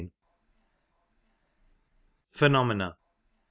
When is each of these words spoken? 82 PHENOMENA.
82 0.01 0.11
PHENOMENA. 2.31 2.97